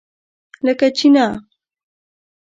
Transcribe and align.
لکه 0.65 0.87
چینۀ! 0.97 1.25